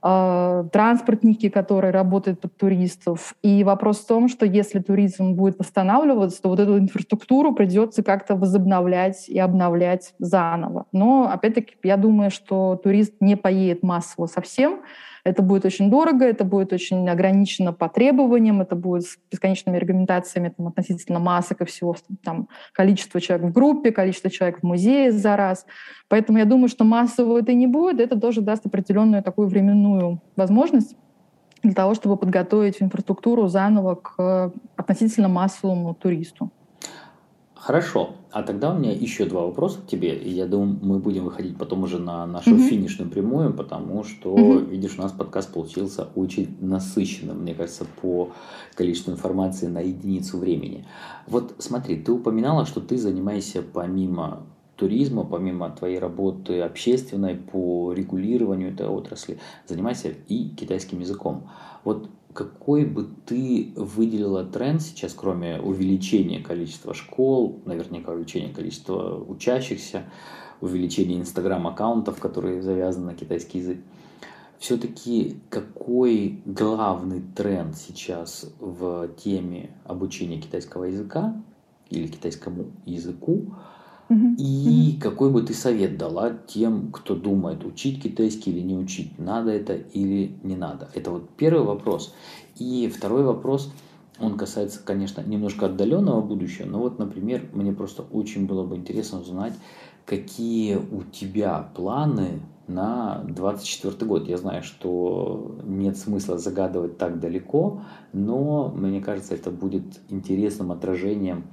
[0.01, 3.35] транспортники, которые работают под туристов.
[3.43, 8.35] И вопрос в том, что если туризм будет восстанавливаться, то вот эту инфраструктуру придется как-то
[8.35, 10.85] возобновлять и обновлять заново.
[10.91, 14.81] Но, опять-таки, я думаю, что турист не поедет массово совсем,
[15.23, 20.53] это будет очень дорого, это будет очень ограничено по требованиям, это будет с бесконечными регламентациями
[20.55, 25.35] там, относительно масок и всего, там, количество человек в группе, количество человек в музее за
[25.35, 25.65] раз.
[26.07, 30.95] Поэтому я думаю, что массово это не будет, это тоже даст определенную такую временную возможность
[31.63, 36.51] для того, чтобы подготовить инфраструктуру заново к относительно массовому туристу.
[37.61, 38.15] Хорошо.
[38.31, 40.17] А тогда у меня еще два вопроса к тебе.
[40.17, 42.63] Я думаю, мы будем выходить потом уже на нашу угу.
[42.63, 44.59] финишную прямую, потому что, угу.
[44.65, 48.31] видишь, у нас подкаст получился очень насыщенным, мне кажется, по
[48.73, 50.87] количеству информации на единицу времени.
[51.27, 54.41] Вот смотри, ты упоминала, что ты занимаешься помимо
[54.75, 61.47] туризма, помимо твоей работы общественной по регулированию этой отрасли, занимаешься и китайским языком.
[61.83, 70.05] Вот какой бы ты выделила тренд сейчас, кроме увеличения количества школ, наверняка увеличения количества учащихся,
[70.61, 73.77] увеличения инстаграм-аккаунтов, которые завязаны на китайский язык,
[74.59, 81.41] все-таки какой главный тренд сейчас в теме обучения китайского языка
[81.89, 83.55] или китайскому языку,
[84.37, 89.51] и какой бы ты совет дала тем, кто думает, учить китайский или не учить, надо
[89.51, 90.89] это или не надо?
[90.93, 92.13] Это вот первый вопрос.
[92.57, 93.71] И второй вопрос,
[94.19, 99.21] он касается, конечно, немножко отдаленного будущего, но вот, например, мне просто очень было бы интересно
[99.21, 99.53] узнать,
[100.05, 104.27] какие у тебя планы на 24 год.
[104.27, 107.81] Я знаю, что нет смысла загадывать так далеко,
[108.13, 111.45] но мне кажется, это будет интересным отражением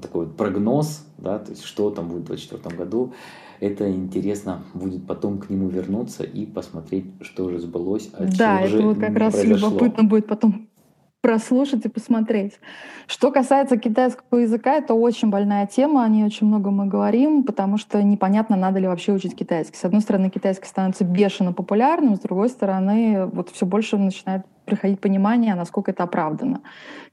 [0.00, 3.12] такой вот прогноз, да, то есть что там будет в 2024 году.
[3.60, 8.80] Это интересно будет потом к нему вернуться и посмотреть, что же сбылось, а да, это
[8.80, 9.68] вот как раз произошло.
[9.68, 10.70] любопытно будет потом
[11.20, 12.54] прослушать и посмотреть.
[13.06, 17.76] Что касается китайского языка, это очень больная тема, о ней очень много мы говорим, потому
[17.76, 19.76] что непонятно, надо ли вообще учить китайский.
[19.76, 25.00] С одной стороны, китайский становится бешено популярным, с другой стороны, вот все больше начинает приходить
[25.00, 26.60] понимание, насколько это оправдано.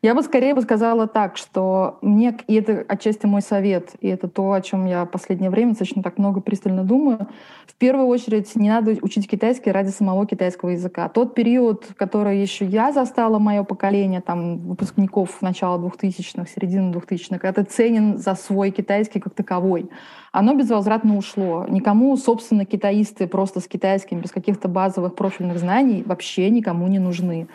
[0.02, 4.28] Я бы скорее бы сказала так, что мне, и это отчасти мой совет, и это
[4.28, 7.28] то, о чем я в последнее время достаточно так много пристально думаю,
[7.65, 11.10] в первую очередь не надо учить китайский ради самого китайского языка.
[11.10, 17.63] Тот период, который еще я застала, мое поколение, там, выпускников начала 2000-х, середины 2000-х, это
[17.63, 19.89] ценен за свой китайский как таковой.
[20.32, 21.66] Оно безвозвратно ушло.
[21.70, 27.48] Никому, собственно, китаисты просто с китайским, без каких-то базовых профильных знаний вообще никому не нужны.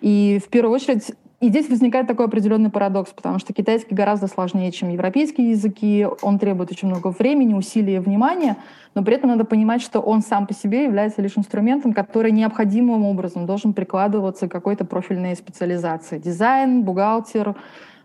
[0.00, 4.72] И в первую очередь и здесь возникает такой определенный парадокс, потому что китайский гораздо сложнее,
[4.72, 8.56] чем европейские языки, он требует очень много времени, усилий и внимания,
[8.94, 13.04] но при этом надо понимать, что он сам по себе является лишь инструментом, который необходимым
[13.04, 16.18] образом должен прикладываться к какой-то профильной специализации.
[16.18, 17.54] Дизайн, бухгалтер,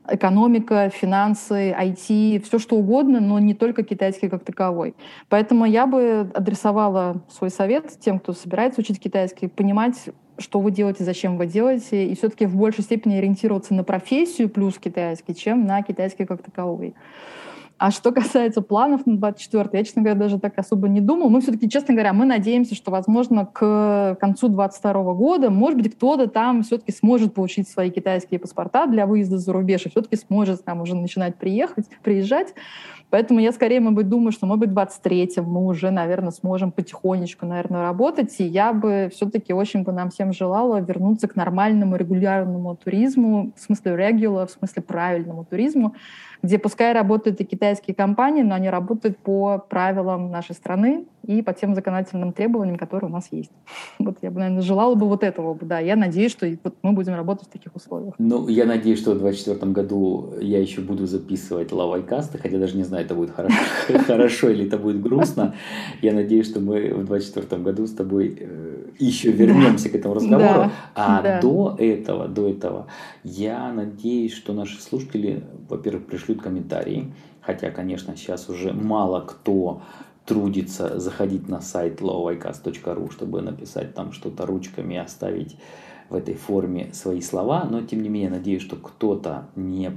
[0.07, 4.95] экономика, финансы, IT, все что угодно, но не только китайский как таковой.
[5.29, 11.03] Поэтому я бы адресовала свой совет тем, кто собирается учить китайский, понимать, что вы делаете,
[11.03, 15.81] зачем вы делаете, и все-таки в большей степени ориентироваться на профессию плюс китайский, чем на
[15.83, 16.95] китайский как таковой.
[17.81, 21.31] А что касается планов на 24 я, честно говоря, даже так особо не думал.
[21.31, 26.27] Мы все-таки, честно говоря, мы надеемся, что, возможно, к концу 22 года, может быть, кто-то
[26.27, 30.81] там все-таки сможет получить свои китайские паспорта для выезда за рубеж и все-таки сможет там
[30.81, 32.53] уже начинать приехать, приезжать.
[33.09, 36.71] Поэтому я скорее, может быть, думаю, что, может быть, в 23-м мы уже, наверное, сможем
[36.71, 38.33] потихонечку, наверное, работать.
[38.39, 43.59] И я бы все-таки очень бы нам всем желала вернуться к нормальному регулярному туризму, в
[43.59, 45.95] смысле регула, в смысле правильному туризму,
[46.43, 51.53] где пускай работают и китайские компании, но они работают по правилам нашей страны и по
[51.53, 53.51] тем законодательным требованиям, которые у нас есть.
[53.99, 55.57] Вот я бы, наверное, желала бы вот этого.
[55.61, 58.15] Да, я надеюсь, что вот мы будем работать в таких условиях.
[58.17, 62.83] Ну, я надеюсь, что в 2024 году я еще буду записывать лавайкасты, хотя даже не
[62.83, 63.31] знаю, это будет
[64.07, 65.53] хорошо, или это будет грустно.
[66.01, 70.71] Я надеюсь, что мы в 2024 году с тобой э, еще вернемся к этому разговору.
[70.95, 72.87] А до этого, до этого,
[73.23, 79.81] я надеюсь, что наши слушатели, во-первых, пришлют комментарии, хотя, конечно, сейчас уже мало кто
[80.25, 85.57] трудится заходить на сайт lowicast.ru, чтобы написать там что-то ручками, оставить
[86.09, 89.91] в этой форме свои слова, но тем не менее надеюсь, что кто-то не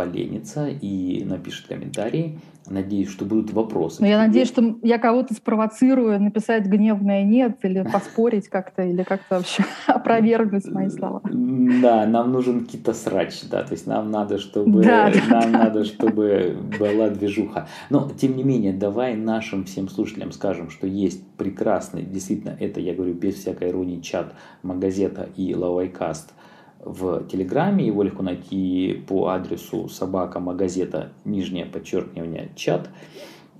[0.00, 2.38] поленится и напишет комментарии.
[2.66, 4.00] Надеюсь, что будут вопросы.
[4.00, 9.36] Но я надеюсь, что я кого-то спровоцирую написать гневное «нет» или поспорить как-то, или как-то
[9.36, 11.20] вообще опровергнуть мои слова.
[11.24, 15.80] Да, нам нужен какие-то срач, да, то есть нам надо, чтобы, да, нам да, надо,
[15.80, 15.84] да.
[15.84, 17.68] чтобы была движуха.
[17.90, 22.94] Но, тем не менее, давай нашим всем слушателям скажем, что есть прекрасный, действительно, это я
[22.94, 24.32] говорю без всякой иронии, чат
[24.62, 26.32] Магазета и Лавайкаст–
[26.84, 27.86] в Телеграме.
[27.86, 32.90] Его легко найти по адресу собака магазета нижнее подчеркивание чат.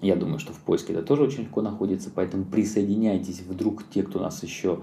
[0.00, 4.18] Я думаю, что в поиске это тоже очень легко находится, поэтому присоединяйтесь вдруг те, кто
[4.18, 4.80] нас еще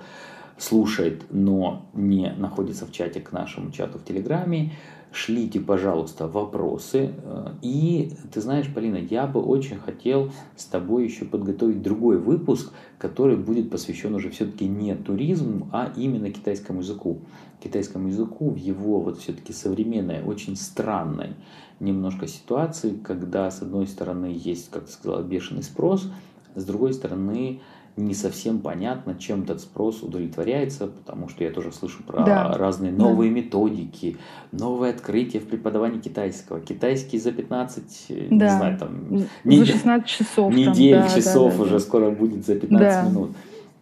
[0.58, 4.74] слушает, но не находится в чате к нашему чату в Телеграме
[5.18, 7.12] шлите, пожалуйста, вопросы.
[7.24, 12.72] Э, и ты знаешь, Полина, я бы очень хотел с тобой еще подготовить другой выпуск,
[13.00, 17.20] который будет посвящен уже все-таки не туризму, а именно китайскому языку.
[17.64, 21.32] Китайскому языку в его вот все-таки современной, очень странной
[21.80, 26.10] немножко ситуации, когда с одной стороны есть, как сказала, бешеный спрос,
[26.56, 27.62] с другой стороны
[27.98, 32.54] не совсем понятно, чем этот спрос удовлетворяется, потому что я тоже слышу про да.
[32.54, 33.38] разные новые да.
[33.38, 34.18] методики,
[34.52, 36.60] новые открытия в преподавании китайского.
[36.60, 38.16] Китайский за 15, да.
[38.30, 39.26] не знаю, там...
[39.44, 40.54] За 16 часов.
[40.54, 41.80] Недель, там, да, часов да, да, уже да.
[41.80, 43.10] скоро будет за 15 да.
[43.10, 43.32] минут.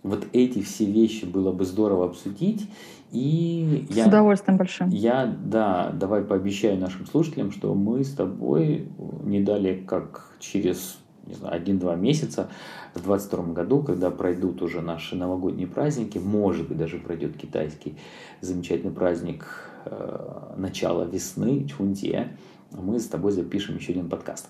[0.01, 2.69] Вот эти все вещи было бы здорово обсудить.
[3.11, 4.89] И с я, удовольствием большим.
[4.89, 8.87] Я, да, давай пообещаю нашим слушателям, что мы с тобой
[9.23, 10.97] не дали как через
[11.27, 12.49] не знаю, один-два месяца
[12.93, 17.97] в 2022 году, когда пройдут уже наши новогодние праздники, может быть, даже пройдет китайский
[18.41, 19.45] замечательный праздник
[19.85, 22.29] э, начала весны, Чунде,
[22.71, 24.47] мы с тобой запишем еще один подкаст.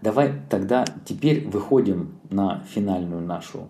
[0.00, 3.68] Давай тогда теперь выходим на финальную нашу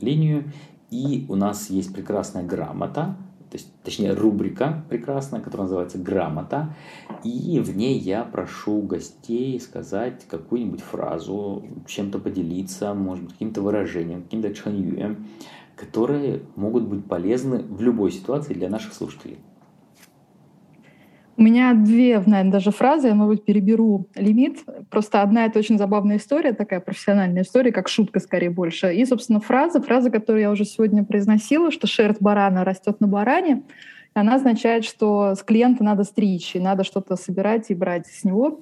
[0.00, 0.50] линию,
[0.90, 3.16] и у нас есть прекрасная грамота,
[3.52, 6.74] то есть, точнее, рубрика прекрасная, которая называется «Грамота»,
[7.22, 14.22] и в ней я прошу гостей сказать какую-нибудь фразу, чем-то поделиться, может быть, каким-то выражением,
[14.22, 15.26] каким-то чханьюем,
[15.76, 19.38] которые могут быть полезны в любой ситуации для наших слушателей.
[21.42, 24.60] У меня две, наверное, даже фразы, я, может быть, переберу лимит.
[24.90, 28.94] Просто одна— это очень забавная история, такая профессиональная история, как шутка скорее больше.
[28.94, 33.64] И, собственно, фраза, фраза, которую я уже сегодня произносила, что шерсть барана растет на баране,
[34.14, 38.60] она означает, что с клиента надо стричь, и надо что-то собирать и брать с него.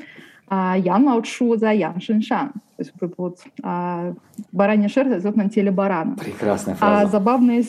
[0.49, 2.53] А ян маучу за ян шиншан.
[2.77, 4.15] То есть вот, а,
[4.53, 6.17] баранья шерсть растет на теле барана.
[6.17, 7.03] Прекрасная фраза.
[7.03, 7.63] А забавная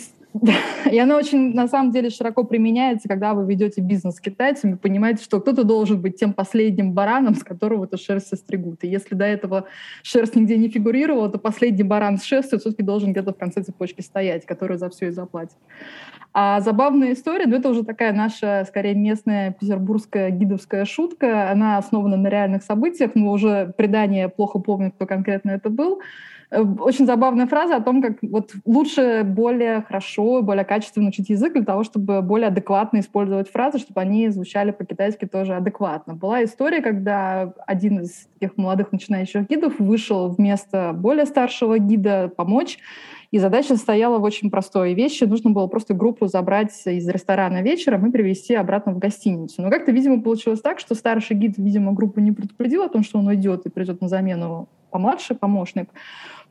[0.90, 5.24] и она очень, на самом деле, широко применяется, когда вы ведете бизнес с китайцами, понимаете,
[5.24, 8.84] что кто-то должен быть тем последним бараном, с которого эту шерсть состригут.
[8.84, 9.66] И если до этого
[10.04, 14.02] шерсть нигде не фигурировала, то последний баран с шерстью все-таки должен где-то в конце цепочки
[14.02, 15.58] стоять, который за все и заплатит.
[16.34, 21.52] А забавная история, ну это уже такая наша, скорее, местная петербургская гидовская шутка.
[21.52, 26.00] Она основана на реальных событиях, но уже предание плохо помню, кто конкретно это был.
[26.52, 31.54] Э, очень забавная фраза о том, как вот лучше более хорошо более качественно учить язык
[31.54, 36.14] для того, чтобы более адекватно использовать фразы, чтобы они звучали по-китайски тоже адекватно.
[36.14, 42.80] Была история, когда один из таких молодых начинающих гидов вышел вместо более старшего гида помочь,
[43.32, 45.24] и задача стояла в очень простой вещи.
[45.24, 49.62] Нужно было просто группу забрать из ресторана вечером и привезти обратно в гостиницу.
[49.62, 53.20] Но как-то, видимо, получилось так, что старший гид, видимо, группу не предупредил о том, что
[53.20, 55.90] он уйдет и придет на замену помладший помощник.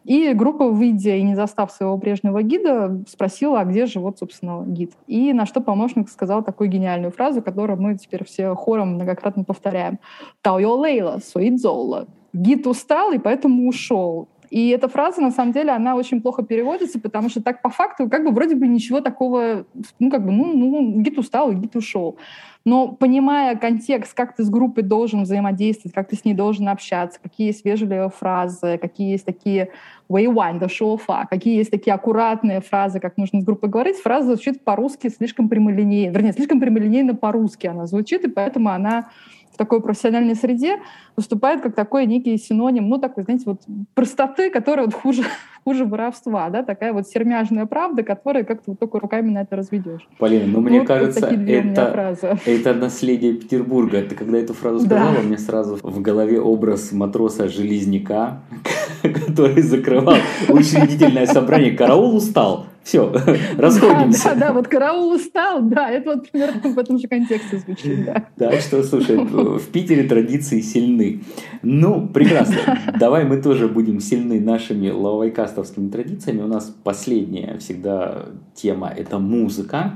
[0.05, 4.65] И группа, выйдя и не застав своего прежнего гида, спросила, а где же вот, собственно,
[4.67, 4.93] гид.
[5.07, 9.99] И на что помощник сказал такую гениальную фразу, которую мы теперь все хором многократно повторяем.
[10.43, 12.07] «Тао лейла, суидзола».
[12.33, 14.29] Гид устал и поэтому ушел.
[14.51, 18.09] И эта фраза, на самом деле, она очень плохо переводится, потому что так по факту
[18.09, 19.65] как бы вроде бы ничего такого,
[20.01, 22.19] ну как бы, ну, ну гид устал, и гид ушел.
[22.65, 27.19] Но понимая контекст, как ты с группой должен взаимодействовать, как ты с ней должен общаться,
[27.23, 29.71] какие есть вежливые фразы, какие есть такие
[30.11, 33.97] way one, the show fa, какие есть такие аккуратные фразы, как нужно с группой говорить,
[33.97, 39.09] фраза звучит по-русски слишком прямолинейно, вернее, слишком прямолинейно по-русски она звучит, и поэтому она
[39.57, 40.79] такой профессиональной среде
[41.17, 43.61] выступает как такой некий синоним, ну, такой, знаете, вот
[43.95, 45.23] простоты, которая вот хуже,
[45.65, 50.09] хуже воровства, да, такая вот сермяжная правда, которая как-то вот только руками на это разведешь.
[50.19, 54.03] Полина, ну, мне вот, кажется, вот это, это наследие Петербурга.
[54.03, 55.23] Ты когда эту фразу сказала, да.
[55.23, 58.41] мне сразу в голове образ матроса-железняка,
[59.03, 60.17] который закрывал
[60.49, 61.73] учредительное собрание.
[61.73, 62.67] Караул устал.
[62.83, 63.13] Все,
[63.59, 64.31] расходимся.
[64.31, 68.05] Да, да, да, вот караул устал, да, это вот примерно в этом же контексте звучит,
[68.05, 68.27] да.
[68.37, 71.23] Так что, слушай, в Питере традиции сильны.
[71.63, 72.79] Ну, прекрасно.
[72.99, 76.43] Давай мы тоже будем сильны нашими лавайкастовскими традициями.
[76.43, 79.95] У нас последняя всегда тема– это музыка.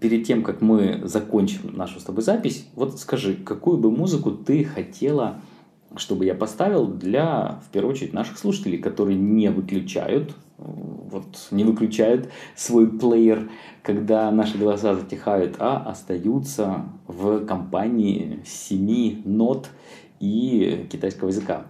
[0.00, 4.64] Перед тем, как мы закончим нашу с тобой запись, вот скажи, какую бы музыку ты
[4.64, 5.40] хотела
[5.96, 12.30] чтобы я поставил для, в первую очередь, наших слушателей, которые не выключают вот не выключают
[12.54, 13.50] свой плеер,
[13.82, 19.70] когда наши голоса затихают, а остаются в компании семи нот
[20.20, 21.64] и китайского языка.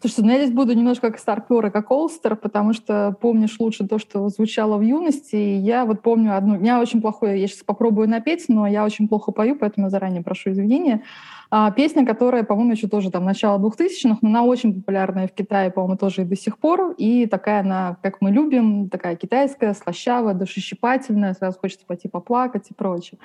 [0.00, 3.86] Слушайте, ну я здесь буду немножко как старпер и как олстер, потому что помнишь лучше
[3.86, 5.36] то, что звучало в юности.
[5.36, 6.56] И я вот помню одну...
[6.56, 7.38] У меня очень плохое...
[7.38, 11.02] Я сейчас попробую напеть, но я очень плохо пою, поэтому заранее прошу извинения.
[11.52, 15.70] А, песня, которая, по-моему, еще тоже там начало 2000-х, но она очень популярная в Китае,
[15.70, 16.94] по-моему, тоже и до сих пор.
[16.96, 22.74] И такая она, как мы любим, такая китайская, слащавая, душещипательная, сразу хочется пойти поплакать и
[22.74, 23.18] прочее.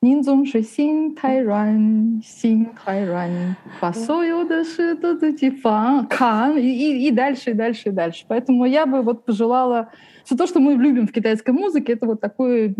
[0.00, 4.96] Ниндзум шисин тайран, син тайран, пасою даши
[5.38, 6.58] типа кан.
[6.58, 8.24] И дальше, и дальше, и дальше.
[8.28, 9.88] Поэтому я бы вот пожелала
[10.24, 12.74] все то, что мы любим в китайской музыке, это вот такое,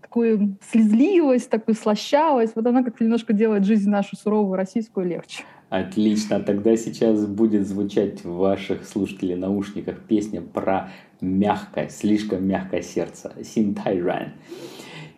[0.00, 2.54] такую слезливость, такую слащавость.
[2.54, 5.44] Вот она как-то немножко делает жизнь нашу суровую российскую легче.
[5.68, 6.40] Отлично.
[6.40, 13.32] Тогда сейчас будет звучать в ваших слушателей наушниках песня про мягкое, слишком мягкое сердце.
[13.44, 14.32] Син Тайран.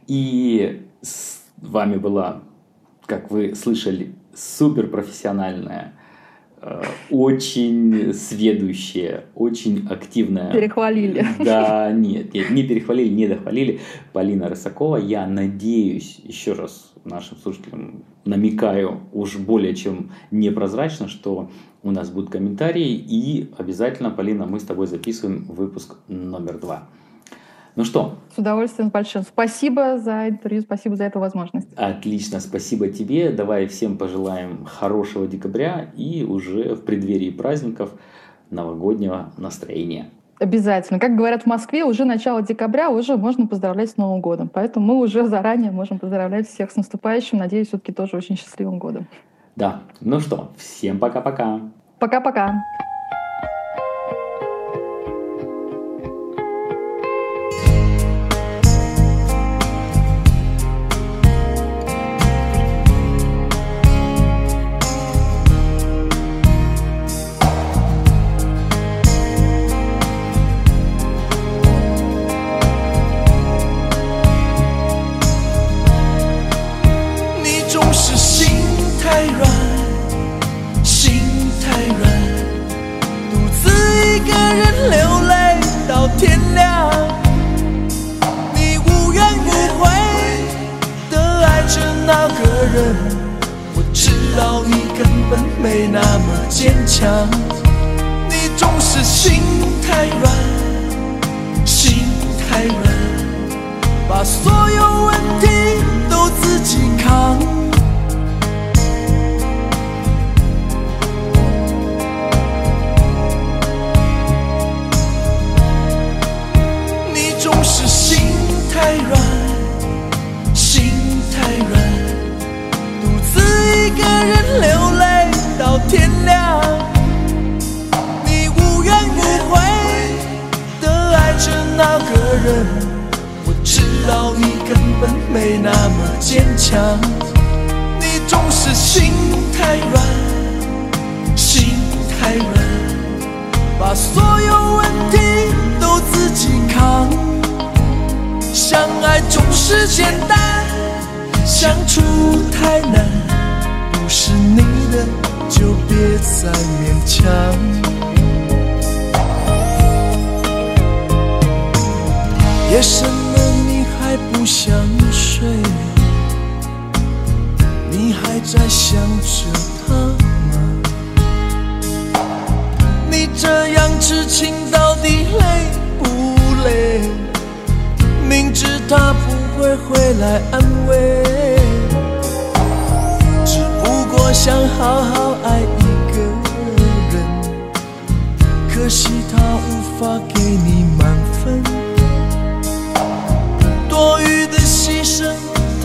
[0.06, 2.42] И с вами была,
[3.06, 6.01] как вы слышали, супер профессиональная, э,
[7.10, 10.52] очень сведущая, очень активная.
[10.52, 11.26] Перехвалили.
[11.38, 13.80] Да, нет, нет, не перехвалили, не дохвалили.
[14.12, 14.96] Полина Рысакова.
[14.96, 21.50] Я надеюсь, еще раз нашим слушателям намекаю уж более чем непрозрачно, что
[21.82, 26.88] у нас будут комментарии, и обязательно, Полина, мы с тобой записываем выпуск номер два.
[27.74, 28.18] Ну что?
[28.34, 29.22] С удовольствием большим.
[29.22, 31.72] Спасибо за интервью, спасибо за эту возможность.
[31.74, 33.30] Отлично, спасибо тебе.
[33.30, 37.94] Давай всем пожелаем хорошего декабря и уже в преддверии праздников
[38.50, 40.10] новогоднего настроения.
[40.38, 40.98] Обязательно.
[40.98, 44.50] Как говорят в Москве, уже начало декабря, уже можно поздравлять с Новым годом.
[44.52, 47.38] Поэтому мы уже заранее можем поздравлять всех с наступающим.
[47.38, 49.06] Надеюсь, все-таки тоже очень счастливым годом.
[49.56, 49.82] Да.
[50.00, 51.60] Ну что, всем пока-пока.
[51.98, 52.54] Пока-пока.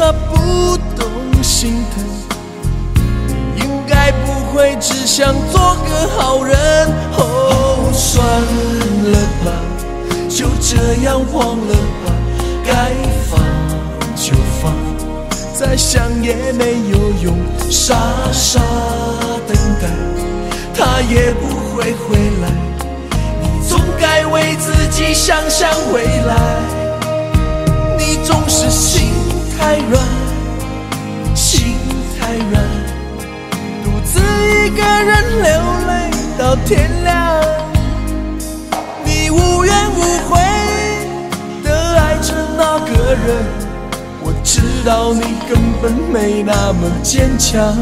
[0.08, 2.02] 他不懂心疼，
[3.54, 6.56] 你应该不会只想做个好人。
[7.18, 8.26] 哦，算
[9.12, 9.52] 了吧，
[10.30, 12.14] 就这样忘了吧。
[12.64, 12.94] 该
[13.30, 13.38] 放
[14.16, 14.32] 就
[14.62, 14.72] 放，
[15.54, 17.38] 再想也没有用，
[17.70, 17.94] 傻
[18.32, 18.62] 傻
[19.46, 19.90] 等待，
[20.74, 22.50] 他也不会回来。
[23.42, 26.38] 你总该为自己想想未来。
[27.98, 29.10] 你总是心
[29.58, 30.04] 太软，
[31.36, 31.76] 心
[32.20, 32.64] 太软，
[33.84, 35.52] 独自一个人流
[35.88, 37.42] 泪到天亮。
[39.04, 40.40] 你无怨无悔
[41.64, 42.34] 的爱着。
[42.58, 43.46] 那个人，
[44.24, 47.78] 我知道你根本没那么坚强，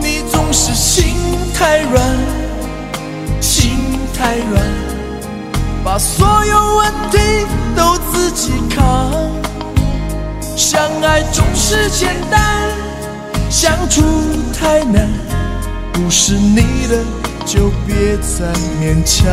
[0.00, 1.14] 你总是心
[1.54, 2.02] 太软，
[3.40, 3.70] 心
[4.14, 4.62] 太软，
[5.84, 7.18] 把所有问题
[7.76, 9.12] 都自己扛。
[10.78, 12.40] 相爱总是简单，
[13.50, 14.00] 相处
[14.56, 15.08] 太难，
[15.92, 17.04] 不是你的
[17.44, 18.46] 就别再
[18.80, 19.26] 勉强。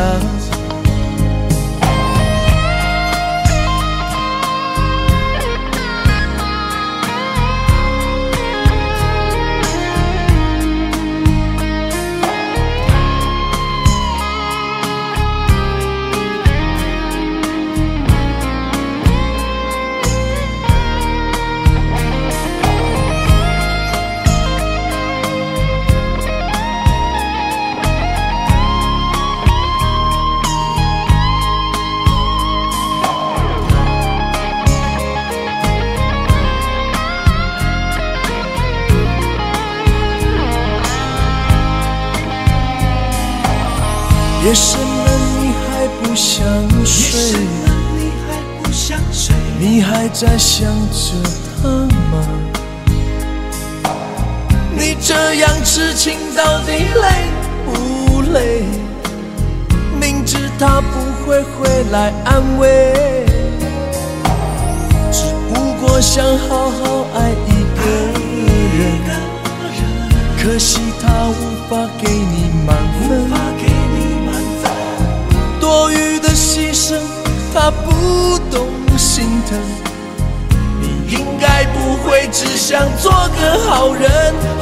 [83.86, 84.10] 好人。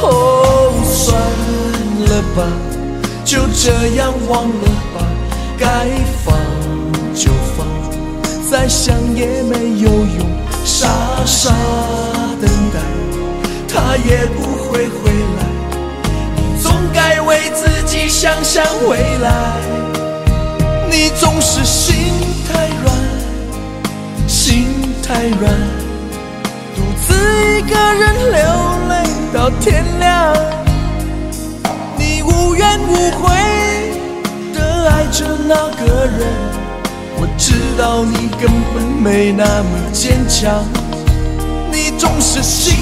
[0.03, 1.17] 哦，算
[2.05, 2.45] 了吧，
[3.25, 5.01] 就这样忘了吧。
[5.57, 5.89] 该
[6.23, 6.37] 放
[7.15, 7.67] 就放，
[8.51, 10.29] 再想也没有用。
[10.63, 10.89] 傻
[11.25, 11.51] 傻
[12.39, 12.79] 等待，
[13.67, 15.43] 他也不会回来。
[16.37, 19.31] 你总该为自己想想未来。
[20.91, 21.95] 你总是心
[22.47, 22.95] 太软，
[24.29, 24.67] 心
[25.03, 25.51] 太软，
[26.77, 28.64] 独自一个人流
[29.35, 30.33] 到天亮。
[31.99, 33.35] 你无怨无悔
[34.55, 36.29] 的爱着那个人，
[37.17, 40.65] 我知道你根本没那么坚强。
[41.73, 42.77] 你总是心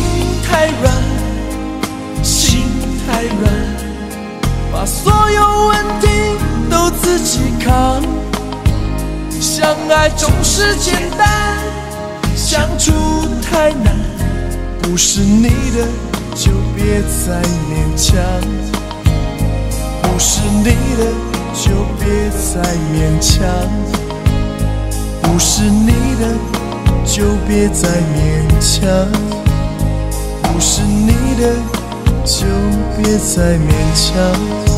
[0.46, 0.92] 太软，
[2.22, 2.64] 心
[3.07, 3.50] 太软，
[4.70, 6.09] 把所有问题。
[6.70, 8.03] 都自己扛，
[9.40, 11.59] 相爱总是简单，
[12.34, 12.92] 相处
[13.42, 13.94] 太难。
[14.82, 15.86] 不是你的
[16.35, 18.16] 就别再勉强，
[20.03, 20.64] 不是你
[20.97, 21.05] 的
[21.55, 21.70] 就
[22.01, 22.61] 别再
[22.93, 23.41] 勉强，
[25.22, 26.35] 不是你的
[27.05, 28.80] 就别再勉强，
[30.43, 31.55] 不是你的
[32.24, 32.47] 就
[32.97, 34.71] 别再勉强。